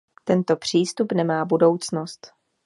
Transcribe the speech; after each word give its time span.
Tento 0.23 0.55
přístup 0.55 1.11
nemá 1.11 1.45
budoucnost. 1.45 2.27